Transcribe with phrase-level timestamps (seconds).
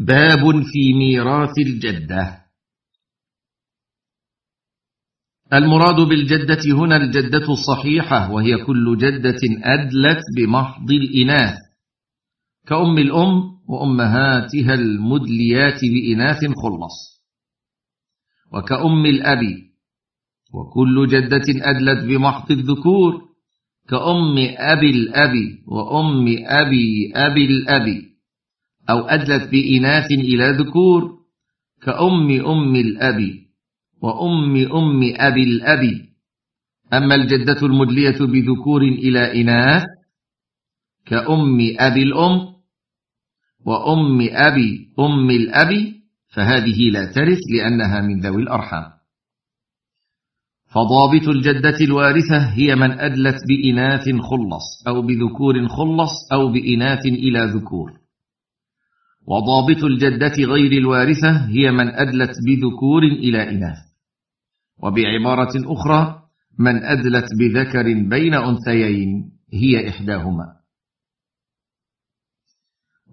[0.00, 2.40] باب في ميراث الجدة.
[5.52, 11.58] المراد بالجدة هنا الجدة الصحيحة وهي كل جدة أدلت بمحض الإناث.
[12.66, 17.22] كأم الأم وأمهاتها المدليات بإناث خلص.
[18.52, 19.42] وكأم الأب
[20.54, 23.30] وكل جدة أدلت بمحض الذكور.
[23.88, 25.34] كأم أبي الأب
[25.66, 28.09] وأم أبي أبي الأب.
[28.90, 31.20] أو أدلت بإناث إلى ذكور
[31.82, 33.20] كأم أم الأب
[34.02, 35.82] وأم أم أبي الأب.
[36.92, 39.84] أما الجدة المدلية بذكور إلى إناث
[41.06, 42.40] كأم أبي الأم
[43.66, 45.70] وأم أبي أم الأب
[46.28, 48.84] فهذه لا ترث لأنها من ذوي الأرحام.
[50.66, 57.99] فضابط الجدة الوارثة هي من أدلت بإناث خلص أو بذكور خلص أو بإناث إلى ذكور.
[59.30, 63.78] وضابط الجدة غير الوارثة هي من أدلت بذكور إلى إناث.
[64.82, 66.22] وبعبارة أخرى
[66.58, 70.56] من أدلت بذكر بين أنثيين هي إحداهما.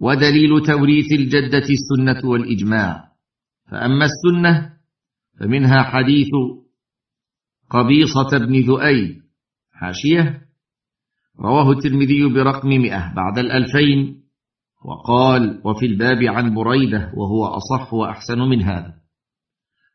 [0.00, 3.12] ودليل توريث الجدة السنة والإجماع.
[3.70, 4.72] فأما السنة
[5.40, 6.28] فمنها حديث
[7.70, 9.22] قبيصة بن ذؤي
[9.72, 10.42] حاشية
[11.40, 14.17] رواه الترمذي برقم مئة بعد الألفين.
[14.84, 18.94] وقال وفي الباب عن بريدة وهو أصح وأحسن من هذا.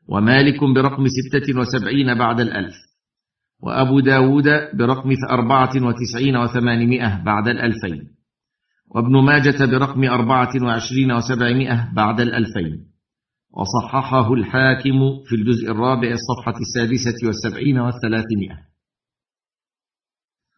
[0.09, 2.75] ومالك برقم ستة وسبعين بعد الألف.
[3.61, 8.09] وأبو داود برقم أربعة وتسعين وثمانمائة بعد الألفين.
[8.95, 12.93] وابن ماجة برقم أربعة وعشرين وسبعمائة بعد الألفين.
[13.53, 18.73] وصححه الحاكم في الجزء الرابع الصفحة السادسة والسبعين والثلاثمائة.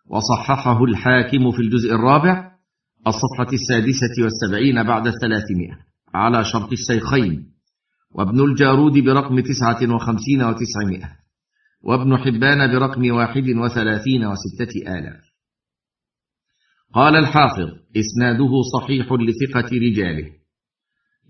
[0.10, 2.55] وصححه الحاكم في الجزء الرابع
[3.08, 7.52] الصفحة السادسة والسبعين بعد الثلاثمائة على شرط الشيخين
[8.12, 11.26] وابن الجارود برقم تسعة وخمسين وتسعمائة
[11.84, 15.22] وابن حبان برقم واحد وثلاثين وستة آلاف.
[16.94, 20.32] قال الحافظ إسناده صحيح لثقة رجاله.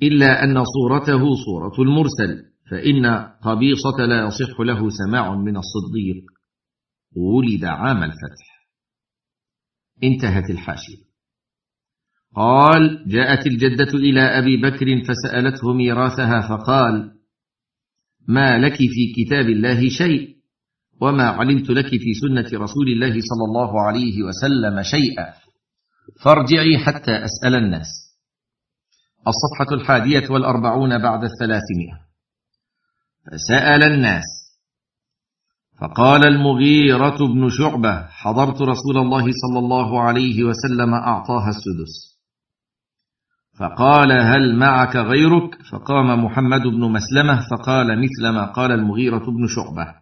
[0.04, 3.06] إلا أن صورته صورة المرسل فإن
[3.44, 6.24] قبيصة لا يصح له سماع من الصديق.
[7.16, 8.68] ولد عام الفتح.
[10.04, 11.15] انتهت الحاشية.
[12.36, 17.12] قال جاءت الجدة إلى أبي بكر فسألته ميراثها فقال
[18.28, 20.36] ما لك في كتاب الله شيء؟
[21.02, 25.34] وما علمت لك في سنة رسول الله صلى الله عليه وسلم شيئا؟
[26.24, 27.88] فارجعي حتى أسأل الناس.
[29.28, 32.06] الصفحة الحادية والأربعون بعد الثلاثمائة.
[33.32, 34.24] فسأل الناس.
[35.82, 42.15] فقال المغيرة بن شعبة حضرت رسول الله صلى الله عليه وسلم أعطاها السدس.
[43.60, 49.96] فقال هل معك غيرك؟ فقام محمد بن مسلمة فقال مثل ما قال المغيرة بن شعبة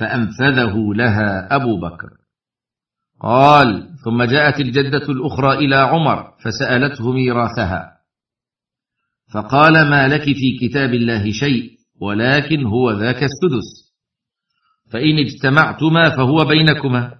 [0.00, 2.08] فأنفذه لها أبو بكر.
[3.20, 7.98] قال ثم جاءت الجدة الأخرى إلى عمر فسألته ميراثها.
[9.34, 11.70] فقال ما لك في كتاب الله شيء
[12.00, 13.94] ولكن هو ذاك السدس.
[14.92, 17.14] فإن اجتمعتما فهو بينكما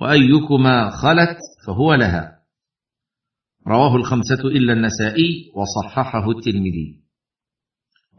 [0.00, 2.33] وأيكما خلت فهو لها.
[3.68, 7.04] رواه الخمسة إلا النسائي وصححه الترمذي.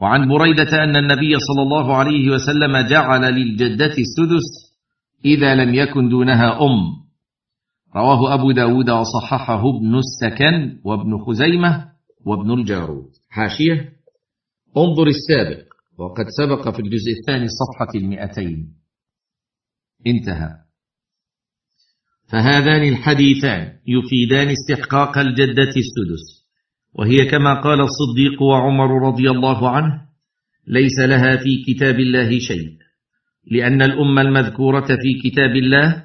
[0.02, 4.76] وعن بريدة أن النبي صلى الله عليه وسلم جعل للجدة السدس
[5.26, 7.06] إذا لم يكن دونها أم.
[7.96, 11.90] رواه أبو داود وصححه ابن السكن وابن خزيمة
[12.26, 13.10] وابن الجارود.
[13.30, 13.90] حاشية.
[14.78, 15.66] انظر السابق
[15.98, 18.74] وقد سبق في الجزء الثاني صفحة المئتين.
[20.08, 20.65] انتهى.
[22.31, 26.46] فهذان الحديثان يفيدان استحقاق الجدة السدس.
[26.94, 30.02] وهي كما قال الصديق وعمر رضي الله عنه
[30.68, 32.69] ليس لها في كتاب الله شيء
[33.52, 36.03] لأن الأمة المذكورة في كتاب الله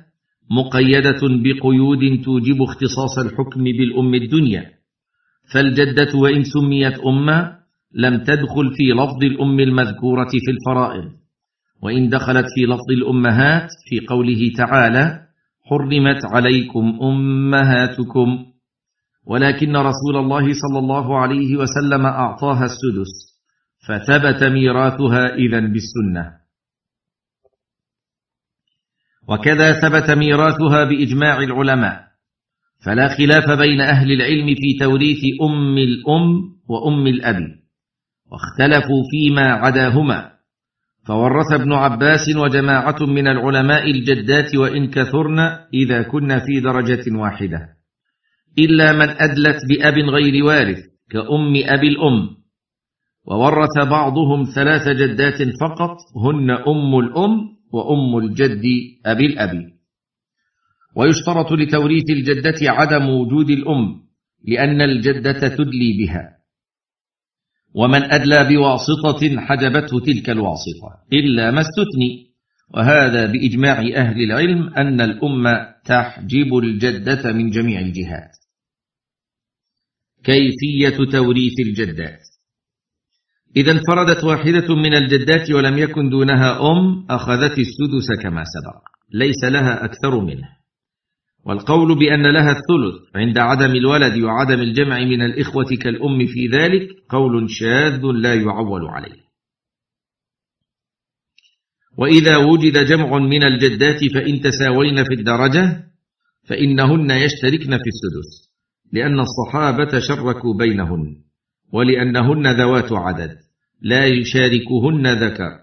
[0.51, 4.71] مقيدة بقيود توجب اختصاص الحكم بالأم الدنيا.
[5.53, 7.61] فالجدة وإن سميت أمة
[7.95, 11.11] لم تدخل في لفظ الأم المذكورة في الفرائض
[11.83, 15.30] وإن دخلت في لفظ الأمهات في قوله تعالى
[15.71, 18.47] حرمت عليكم أمهاتكم
[19.27, 23.13] ولكن رسول الله صلى الله عليه وسلم أعطاها السدس
[23.89, 26.41] فثبت ميراثها إذا بالسنة.
[29.29, 32.11] وكذا ثبت ميراثها بإجماع العلماء
[32.85, 37.43] فلا خلاف بين أهل العلم في توريث أم الأم وأم الاب
[38.31, 40.40] واختلفوا فيما عداهما.
[41.07, 45.39] فورث ابن عباس وجماعة من العلماء الجدات وإن كثرن
[45.75, 47.69] إذا كن في درجة واحدة.
[48.59, 50.79] إلا من أدلت بأب غير وارث
[51.11, 52.41] كأم أبي الأم.
[53.27, 57.41] وورث بعضهم ثلاث جدات فقط هن أم الأم
[57.73, 58.63] وأم الجد
[59.07, 59.65] أبي الأبي
[60.97, 64.01] ويشترط لتوريث الجدة عدم وجود الأم
[64.49, 66.40] لأن الجدة تدلي بها.
[67.75, 72.31] ومن أدلى بواسطة حجبته تلك الواسطة إلا ما استثني.
[72.75, 78.31] وهذا بإجماع أهل العلم أن الأمة تحجب الجدة من جميع الجهات.
[80.25, 82.21] كيفية توريث الجدات؟
[83.57, 88.83] إذا انفردت واحدة من الجدات ولم يكن دونها أم أخذت السدس كما سبق
[89.13, 90.60] ليس لها أكثر منه
[91.45, 97.51] والقول بأن لها الثلث عند عدم الولد وعدم الجمع من الإخوة كالأم في ذلك قول
[97.51, 99.21] شاذ لا يعول عليه.
[101.99, 105.91] وإذا وجد جمع من الجدات فإن تساوين في الدرجة
[106.45, 108.51] فإنهن يشتركن في السدس
[108.93, 111.17] لأن الصحابة شركوا بينهن
[111.73, 113.37] ولأنهن ذوات عدد
[113.81, 115.59] لا يشاركهن ذكر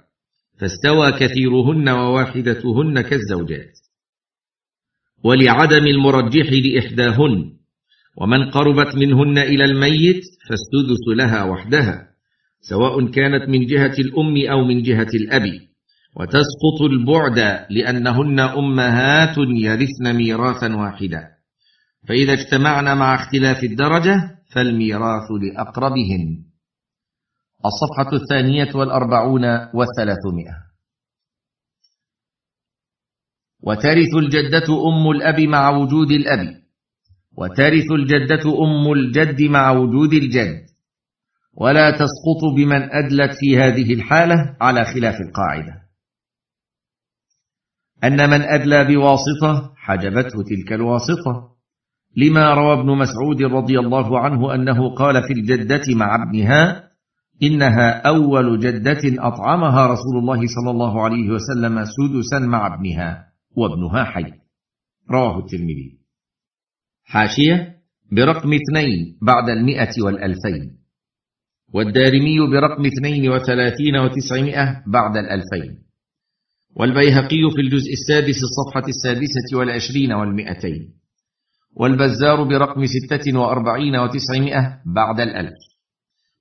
[0.59, 3.86] فاستوى كثيرهن وواحدتهن كالزوجات.
[5.23, 7.53] ولعدم المرجح لإحداهن.
[8.17, 12.07] ومن قربت منهن إلى الميت فالسدس لها وحدها
[12.61, 15.67] سواء كانت من جهة الأم أو من جهة الأب.
[16.15, 21.21] وتسقط البعد لأنهن أمهات يرثن ميراثا واحدا.
[22.07, 26.43] فإذا اجتمعن مع اختلاف الدرجة فالميراث لأقربهن.
[27.65, 29.43] الصفحة الثانية والأربعون
[29.73, 30.66] والثلاثمائة.
[33.63, 36.56] وترث الجدة أم الأب مع وجود الأب.
[37.38, 40.65] وترث الجدة أم الجد مع وجود الجد.
[41.54, 45.74] ولا تسقط بمن أدلت في هذه الحالة على خلاف القاعدة.
[48.04, 51.57] أن من أدلى بواسطة حجبته تلك الواسطة.
[52.18, 56.88] لما روى ابن مسعود رضي الله عنه أنه قال في الجدة مع ابنها
[57.44, 63.26] إنها أول جدة أطعمها رسول الله صلى الله عليه وسلم سدسا مع ابنها.
[63.57, 64.31] وابنها حي.
[65.12, 65.98] رواه الترمذي.
[67.04, 67.77] حاشية
[68.12, 70.77] برقم اثنين بعد المئة والألفين.
[71.74, 75.83] والدارمي برقم اثنين وثلاثين وتسعمائة بعد الألفين.
[76.75, 80.94] والبيهقي في الجزء السادس الصفحة السادسة والعشرين والمئتين.
[81.75, 85.57] والبزار برقم ستة وأربعين وتسعمائة بعد الألف.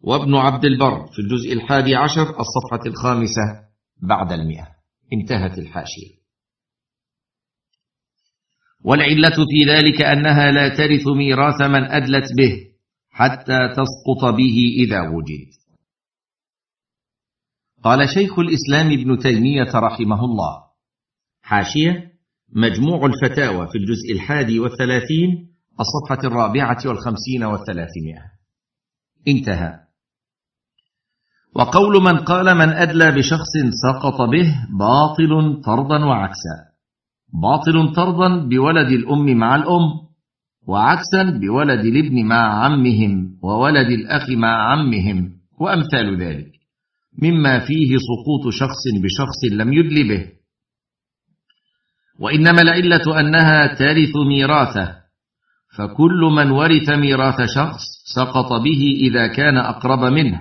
[0.00, 3.42] وابن عبد البر في الجزء الحادي عشر الصفحة الخامسة
[4.02, 4.68] بعد المئة.
[5.12, 6.25] انتهت الحاشية.
[8.86, 12.66] والعلة في ذلك أنها لا ترث ميراث من أدلت به
[13.10, 15.48] حتى تسقط به إذا وجد.
[17.82, 20.62] قال شيخ الإسلام ابن تيمية رحمه الله
[21.42, 22.12] حاشية
[22.52, 28.22] مجموع الفتاوى في الجزء الحادي والثلاثين الصفحة الرابعة والخمسين والثلاثمائة.
[29.28, 29.80] انتهى.
[31.54, 36.75] وقول من قال من أدلى بشخص سقط به باطل طردا وعكسا.
[37.34, 40.06] باطل طردا بولد الأم مع الأم
[40.68, 45.30] وعكسا بولد الابن مع عمهم وولد الأخ مع عمهم
[45.60, 46.52] وأمثال ذلك.
[47.22, 50.26] مما فيه سقوط شخص بشخص لم يدل به.
[52.20, 54.96] وإنما العلة أنها ترث ميراثة
[55.76, 57.82] فكل من ورث ميراث شخص
[58.14, 60.40] سقط به إذا كان أقرب منه.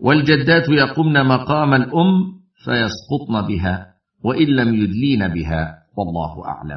[0.00, 2.24] والجدات يقمن مقام الأم
[2.64, 3.86] فيسقطن بها
[4.24, 5.83] وإن لم يدلين بها.
[5.96, 6.72] والله أعلم.